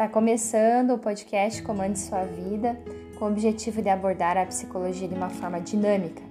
[0.00, 2.74] Está começando o podcast Comande Sua Vida,
[3.18, 6.22] com o objetivo de abordar a psicologia de uma forma dinâmica.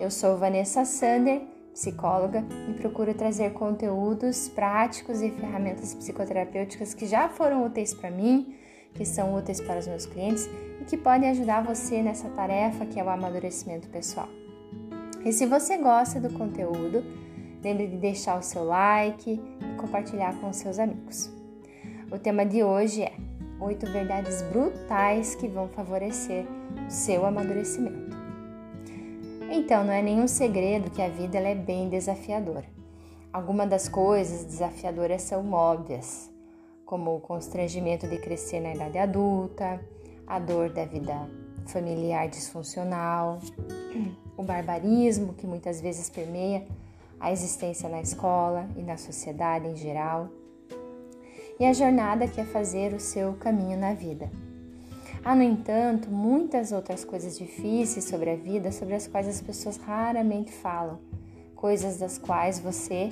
[0.00, 1.42] Eu sou Vanessa Sander,
[1.74, 8.54] psicóloga, e procuro trazer conteúdos práticos e ferramentas psicoterapêuticas que já foram úteis para mim,
[8.94, 10.48] que são úteis para os meus clientes
[10.80, 14.30] e que podem ajudar você nessa tarefa que é o amadurecimento pessoal.
[15.22, 17.04] E se você gosta do conteúdo,
[17.62, 21.38] lembre de deixar o seu like e compartilhar com seus amigos.
[22.12, 23.12] O tema de hoje é
[23.60, 26.44] oito verdades brutais que vão favorecer
[26.84, 28.16] o seu amadurecimento.
[29.48, 32.64] Então, não é nenhum segredo que a vida é bem desafiadora.
[33.32, 36.28] Algumas das coisas desafiadoras são óbvias,
[36.84, 39.80] como o constrangimento de crescer na idade adulta,
[40.26, 41.14] a dor da vida
[41.66, 43.38] familiar disfuncional,
[44.36, 46.66] o barbarismo que muitas vezes permeia
[47.20, 50.28] a existência na escola e na sociedade em geral
[51.60, 54.30] e a jornada que é fazer o seu caminho na vida.
[55.22, 59.76] Há, no entanto, muitas outras coisas difíceis sobre a vida sobre as quais as pessoas
[59.76, 60.98] raramente falam,
[61.54, 63.10] coisas das quais você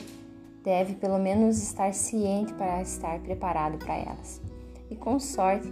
[0.65, 4.41] deve pelo menos estar ciente para estar preparado para elas
[4.91, 5.69] e, com sorte,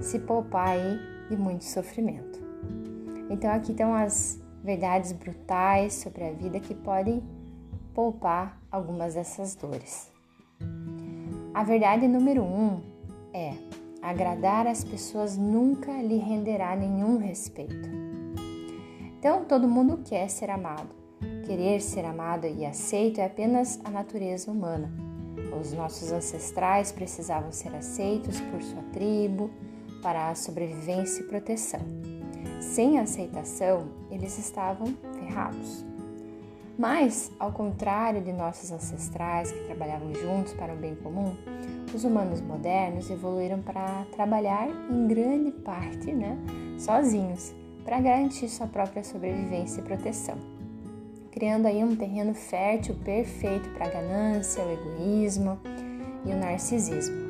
[0.00, 2.42] se poupar aí de muito sofrimento.
[3.28, 7.22] Então, aqui estão as verdades brutais sobre a vida que podem
[7.92, 10.13] poupar algumas dessas dores.
[11.54, 12.80] A verdade número um
[13.32, 13.54] é:
[14.02, 17.88] agradar as pessoas nunca lhe renderá nenhum respeito.
[19.16, 20.88] Então, todo mundo quer ser amado.
[21.46, 24.92] Querer ser amado e aceito é apenas a natureza humana.
[25.60, 29.48] Os nossos ancestrais precisavam ser aceitos por sua tribo
[30.02, 31.80] para a sobrevivência e proteção.
[32.60, 35.93] Sem aceitação, eles estavam ferrados.
[36.76, 41.36] Mas, ao contrário de nossos ancestrais que trabalhavam juntos para o bem comum,
[41.94, 46.36] os humanos modernos evoluíram para trabalhar em grande parte né,
[46.76, 47.54] sozinhos,
[47.84, 50.36] para garantir sua própria sobrevivência e proteção,
[51.30, 55.58] criando aí um terreno fértil perfeito para a ganância, o egoísmo
[56.24, 57.22] e o narcisismo.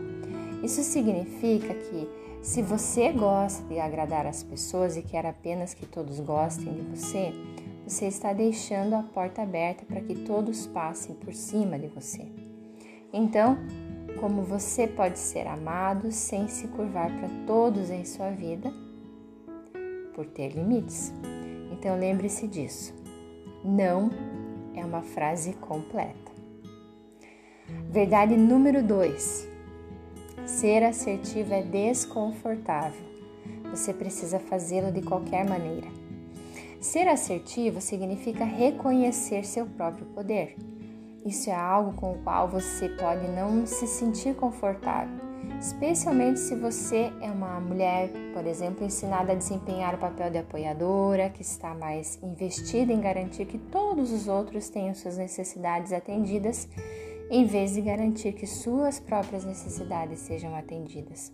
[0.63, 2.09] Isso significa que
[2.41, 7.33] se você gosta de agradar as pessoas e quer apenas que todos gostem de você,
[7.87, 12.27] você está deixando a porta aberta para que todos passem por cima de você.
[13.13, 13.59] Então,
[14.21, 18.73] como você pode ser amado sem se curvar para todos em sua vida
[20.15, 21.13] por ter limites?
[21.73, 22.95] Então, lembre-se disso.
[23.63, 24.11] Não
[24.75, 26.33] é uma frase completa.
[27.91, 29.49] Verdade número 2.
[30.47, 33.05] Ser assertivo é desconfortável.
[33.71, 36.04] Você precisa fazê-lo de qualquer maneira.
[36.85, 40.55] Ser assertivo significa reconhecer seu próprio poder.
[41.25, 45.19] Isso é algo com o qual você pode não se sentir confortável,
[45.59, 51.31] especialmente se você é uma mulher, por exemplo, ensinada a desempenhar o papel de apoiadora,
[51.31, 56.69] que está mais investida em garantir que todos os outros tenham suas necessidades atendidas,
[57.31, 61.33] em vez de garantir que suas próprias necessidades sejam atendidas.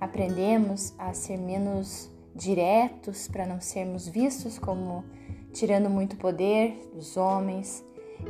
[0.00, 5.04] Aprendemos a ser menos diretos para não sermos vistos como
[5.52, 7.84] tirando muito poder dos homens.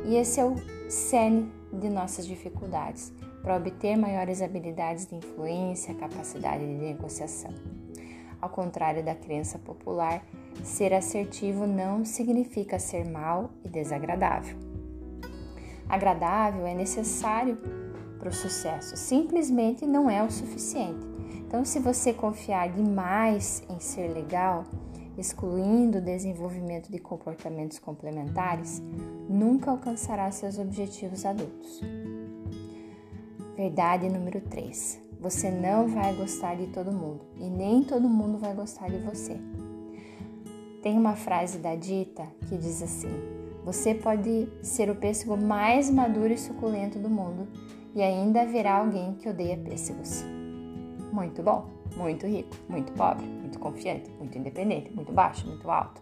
[0.05, 0.55] E esse é o
[0.89, 7.51] cerne de nossas dificuldades para obter maiores habilidades de influência, capacidade de negociação.
[8.39, 10.25] Ao contrário da crença popular,
[10.63, 14.57] ser assertivo não significa ser mal e desagradável.
[15.87, 17.57] Agradável é necessário
[18.17, 21.10] para o sucesso, simplesmente não é o suficiente.
[21.51, 24.63] Então, se você confiar demais em ser legal,
[25.17, 28.81] excluindo o desenvolvimento de comportamentos complementares,
[29.27, 31.81] nunca alcançará seus objetivos adultos.
[33.53, 35.01] Verdade número 3.
[35.19, 39.37] Você não vai gostar de todo mundo e nem todo mundo vai gostar de você.
[40.81, 43.11] Tem uma frase da Dita que diz assim:
[43.65, 47.45] Você pode ser o pêssego mais maduro e suculento do mundo
[47.93, 50.23] e ainda haverá alguém que odeia pêssegos
[51.11, 56.01] muito bom, muito rico, muito pobre, muito confiante, muito independente, muito baixo, muito alto.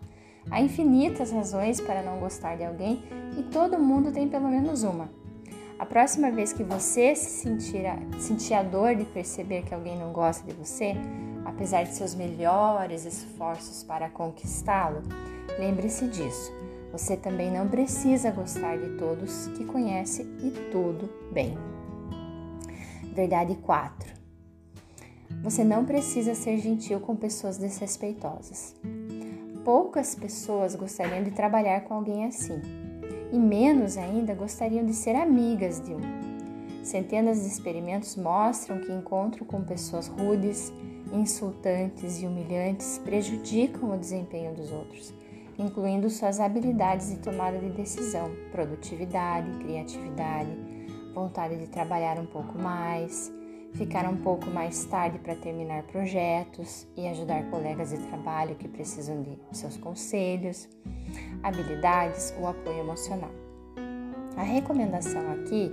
[0.50, 3.04] Há infinitas razões para não gostar de alguém
[3.38, 5.10] e todo mundo tem pelo menos uma.
[5.78, 9.98] A próxima vez que você se sentir a, sentir a dor de perceber que alguém
[9.98, 10.94] não gosta de você,
[11.46, 15.02] apesar de seus melhores esforços para conquistá-lo,
[15.58, 16.52] lembre-se disso.
[16.92, 21.58] Você também não precisa gostar de todos que conhece e tudo bem.
[23.14, 24.19] Verdade 4.
[25.44, 28.76] Você não precisa ser gentil com pessoas desrespeitosas.
[29.64, 32.62] Poucas pessoas gostariam de trabalhar com alguém assim,
[33.32, 36.30] e menos ainda gostariam de ser amigas de um.
[36.84, 40.74] Centenas de experimentos mostram que encontro com pessoas rudes,
[41.14, 45.14] insultantes e humilhantes prejudicam o desempenho dos outros,
[45.58, 50.50] incluindo suas habilidades de tomada de decisão, produtividade, criatividade,
[51.14, 53.32] vontade de trabalhar um pouco mais,
[53.74, 59.22] ficar um pouco mais tarde para terminar projetos e ajudar colegas de trabalho que precisam
[59.22, 60.68] de seus conselhos,
[61.44, 63.32] habilidades ou apoio emocional.
[64.36, 65.72] A recomendação aqui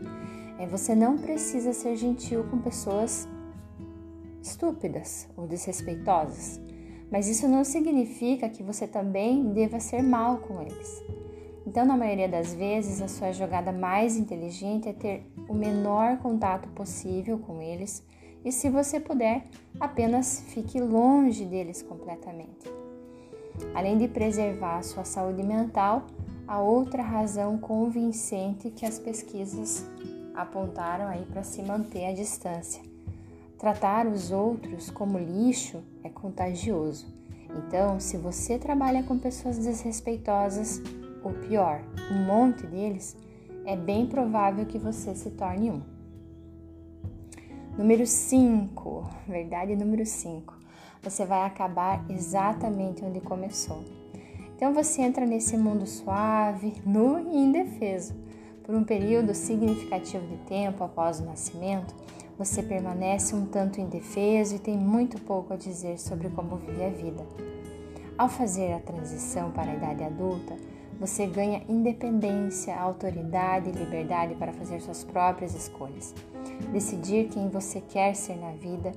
[0.59, 3.29] é você não precisa ser gentil com pessoas
[4.43, 6.61] estúpidas ou desrespeitosas,
[7.11, 11.03] mas isso não significa que você também deva ser mal com eles.
[11.67, 16.69] Então, na maioria das vezes, a sua jogada mais inteligente é ter o menor contato
[16.69, 18.05] possível com eles
[18.45, 19.43] e, se você puder,
[19.81, 22.71] apenas fique longe deles completamente.
[23.75, 26.07] Além de preservar a sua saúde mental,
[26.47, 29.85] a outra razão convincente que as pesquisas
[30.35, 32.81] apontaram aí para se manter à distância.
[33.59, 37.07] Tratar os outros como lixo é contagioso.
[37.51, 40.81] Então, se você trabalha com pessoas desrespeitosas,
[41.23, 43.17] ou pior, um monte deles,
[43.65, 45.83] é bem provável que você se torne um.
[47.77, 50.55] Número 5, verdade número 5.
[51.03, 53.85] Você vai acabar exatamente onde começou.
[54.57, 58.15] Então você entra nesse mundo suave, nu e indefeso.
[58.65, 61.95] Por um período significativo de tempo após o nascimento,
[62.39, 66.89] você permanece um tanto indefeso e tem muito pouco a dizer sobre como vive a
[66.89, 67.27] vida.
[68.17, 70.57] Ao fazer a transição para a idade adulta,
[70.99, 76.15] você ganha independência, autoridade e liberdade para fazer suas próprias escolhas.
[76.73, 78.93] Decidir quem você quer ser na vida,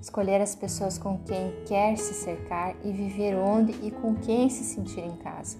[0.00, 4.64] escolher as pessoas com quem quer se cercar e viver onde e com quem se
[4.64, 5.58] sentir em casa.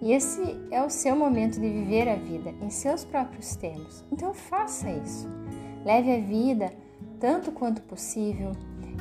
[0.00, 4.04] E esse é o seu momento de viver a vida em seus próprios termos.
[4.12, 5.28] Então faça isso.
[5.84, 6.72] Leve a vida
[7.18, 8.52] tanto quanto possível.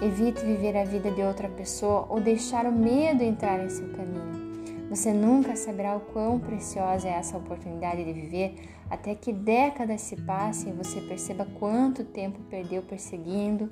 [0.02, 4.47] Evite viver a vida de outra pessoa ou deixar o medo entrar em seu caminho.
[4.90, 8.56] Você nunca saberá o quão preciosa é essa oportunidade de viver
[8.90, 13.68] até que décadas se passem e você perceba quanto tempo perdeu perseguindo,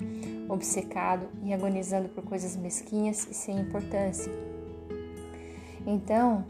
[0.48, 4.30] obcecado e agonizando por coisas mesquinhas e sem importância.
[5.86, 6.44] Então,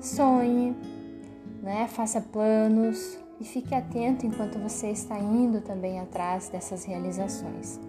[0.00, 0.76] sonhe,
[1.60, 1.88] né?
[1.88, 7.80] faça planos e fique atento enquanto você está indo também atrás dessas realizações.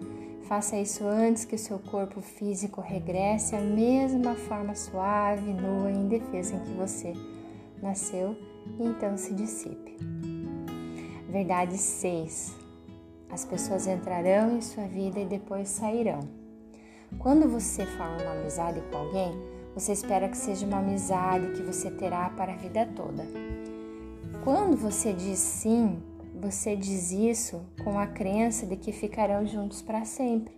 [0.48, 5.96] Faça isso antes que o seu corpo físico regresse à mesma forma suave, nua e
[5.96, 7.12] indefesa em que você
[7.82, 8.36] nasceu
[8.78, 9.96] e então se dissipe.
[11.28, 12.54] Verdade 6.
[13.28, 16.20] As pessoas entrarão em sua vida e depois sairão.
[17.18, 19.32] Quando você forma uma amizade com alguém,
[19.74, 23.26] você espera que seja uma amizade que você terá para a vida toda.
[24.44, 26.00] Quando você diz sim
[26.40, 30.54] você diz isso com a crença de que ficarão juntos para sempre.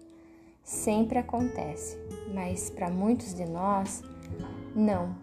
[0.63, 1.97] Sempre acontece,
[2.35, 4.03] mas para muitos de nós,
[4.75, 5.15] não.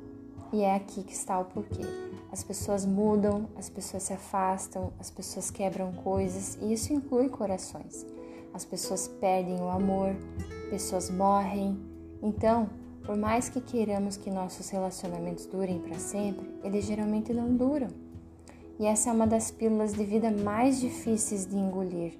[0.51, 1.83] E é aqui que está o porquê.
[2.31, 8.05] As pessoas mudam, as pessoas se afastam, as pessoas quebram coisas e isso inclui corações.
[8.53, 10.15] As pessoas perdem o amor,
[10.69, 11.77] pessoas morrem.
[12.23, 12.69] Então,
[13.05, 18.04] por mais que queiramos que nossos relacionamentos durem para sempre, eles geralmente não duram.
[18.79, 22.13] E essa é uma das pílulas de vida mais difíceis de engolir,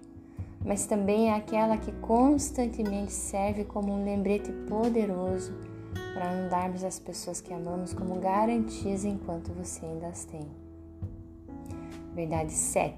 [0.63, 5.53] mas também é aquela que constantemente serve como um lembrete poderoso
[6.13, 10.47] para andarmos as pessoas que amamos como garantias enquanto você ainda as tem.
[12.13, 12.95] Verdade 7.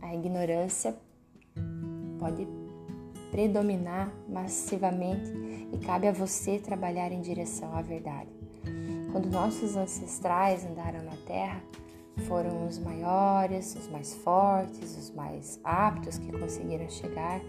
[0.00, 0.94] A ignorância
[2.20, 2.46] pode
[3.32, 5.32] predominar massivamente
[5.72, 8.30] e cabe a você trabalhar em direção à verdade.
[9.10, 11.60] Quando nossos ancestrais andaram na Terra,
[12.20, 17.40] foram os maiores, os mais fortes, os mais aptos que conseguiram chegar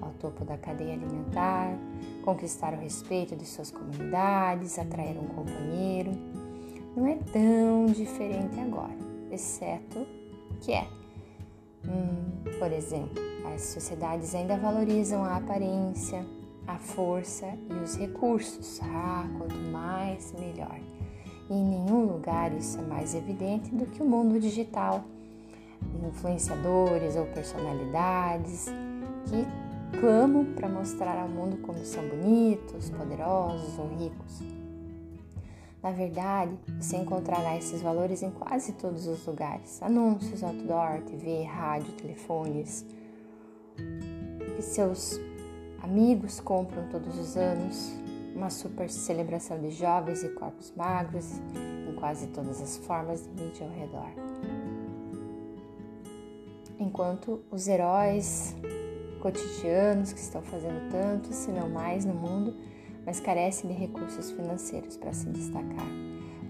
[0.00, 1.76] ao topo da cadeia alimentar,
[2.24, 6.12] conquistar o respeito de suas comunidades, atrair um companheiro.
[6.96, 8.96] Não é tão diferente agora,
[9.30, 10.06] exceto
[10.60, 10.86] que é.
[11.86, 13.22] Hum, por exemplo,
[13.54, 16.26] as sociedades ainda valorizam a aparência,
[16.66, 18.80] a força e os recursos.
[18.82, 20.78] Ah, quanto mais, melhor.
[21.50, 25.04] E em nenhum lugar isso é mais evidente do que o mundo digital.
[26.06, 28.66] Influenciadores ou personalidades
[29.26, 34.42] que clamam para mostrar ao mundo como são bonitos, poderosos ou ricos.
[35.82, 41.92] Na verdade, você encontrará esses valores em quase todos os lugares: anúncios, outdoor, TV, rádio,
[41.92, 42.84] telefones,
[44.56, 45.20] que seus
[45.82, 47.94] amigos compram todos os anos,
[48.38, 51.40] uma super celebração de jovens e corpos magros
[51.88, 54.28] em quase todas as formas de mídia ao redor.
[56.78, 58.56] enquanto os heróis
[59.20, 62.54] cotidianos que estão fazendo tanto, se não mais, no mundo,
[63.04, 65.86] mas carecem de recursos financeiros para se destacar.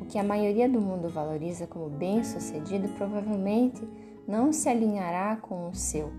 [0.01, 3.87] O que a maioria do mundo valoriza como bem-sucedido provavelmente
[4.27, 6.13] não se alinhará com o seu,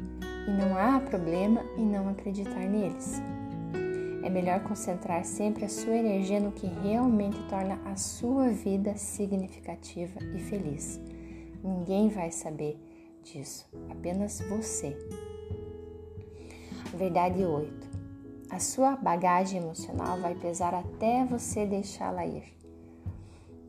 [0.48, 3.22] e não há problema em não acreditar neles.
[4.30, 10.20] É melhor concentrar sempre a sua energia no que realmente torna a sua vida significativa
[10.36, 11.02] e feliz.
[11.64, 12.80] Ninguém vai saber
[13.24, 14.96] disso, apenas você.
[16.96, 17.90] Verdade 8.
[18.52, 22.56] A sua bagagem emocional vai pesar até você deixá-la ir.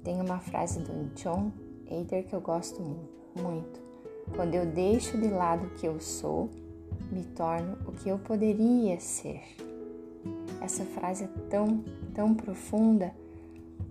[0.04, 1.52] Tem uma frase do John
[1.90, 2.82] Hader que eu gosto
[3.34, 3.80] muito.
[4.36, 6.50] Quando eu deixo de lado o que eu sou,
[7.10, 9.69] me torno o que eu poderia ser.
[10.60, 11.82] Essa frase é tão,
[12.14, 13.12] tão profunda.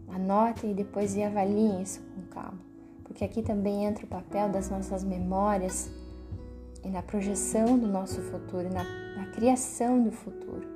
[0.07, 2.59] Anotem e depois avaliem isso com calma,
[3.03, 5.89] porque aqui também entra o papel das nossas memórias
[6.83, 8.83] e na projeção do nosso futuro, e na,
[9.15, 10.67] na criação do futuro.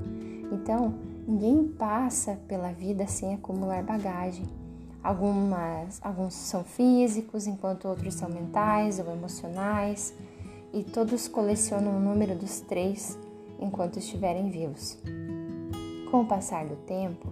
[0.51, 0.93] Então,
[1.27, 4.45] ninguém passa pela vida sem acumular bagagem.
[5.03, 10.13] Algumas, alguns são físicos, enquanto outros são mentais ou emocionais,
[10.71, 13.17] e todos colecionam o número dos três
[13.59, 14.97] enquanto estiverem vivos.
[16.13, 17.27] Com o passar do tempo,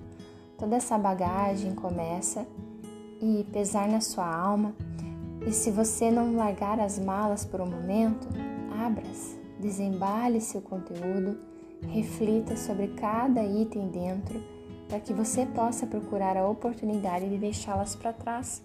[0.58, 2.48] toda essa bagagem começa
[3.22, 4.74] e pesar na sua alma,
[5.46, 8.28] e se você não largar as malas por um momento,
[8.84, 11.38] abra-as, desembale seu conteúdo,
[11.90, 14.42] reflita sobre cada item dentro
[14.90, 18.64] para que você possa procurar a oportunidade de deixá-las para trás.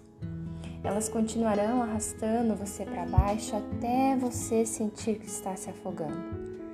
[0.83, 6.66] Elas continuarão arrastando você para baixo até você sentir que está se afogando.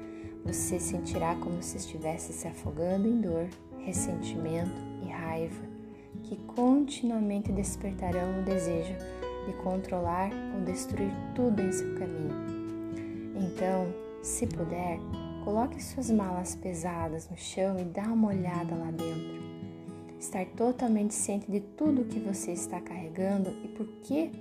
[0.46, 3.48] Você sentirá como se estivesse se afogando em dor,
[3.80, 5.64] ressentimento e raiva,
[6.24, 8.94] que continuamente despertarão o desejo
[9.46, 12.34] de controlar ou destruir tudo em seu caminho.
[13.36, 13.88] Então,
[14.22, 15.00] se puder,
[15.44, 19.44] coloque suas malas pesadas no chão e dá uma olhada lá dentro.
[20.20, 24.32] Estar totalmente ciente de tudo o que você está carregando e por que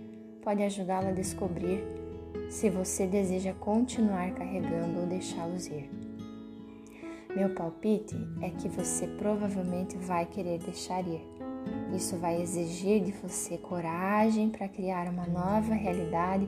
[0.42, 2.01] pode ajudá-la a descobrir
[2.48, 5.90] se você deseja continuar carregando ou deixá-los ir.
[7.34, 11.26] Meu palpite é que você provavelmente vai querer deixar ir.
[11.94, 16.46] Isso vai exigir de você coragem para criar uma nova realidade